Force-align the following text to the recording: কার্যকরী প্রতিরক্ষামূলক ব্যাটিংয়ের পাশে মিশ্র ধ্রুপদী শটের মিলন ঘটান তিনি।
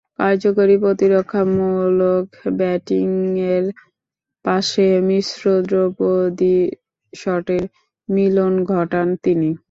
কার্যকরী 0.19 0.75
প্রতিরক্ষামূলক 0.83 2.25
ব্যাটিংয়ের 2.59 3.65
পাশে 4.45 4.87
মিশ্র 5.09 5.43
ধ্রুপদী 5.67 6.57
শটের 7.13 7.63
মিলন 8.09 8.53
ঘটান 8.71 9.07
তিনি। 9.23 9.49